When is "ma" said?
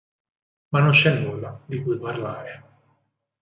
0.71-0.79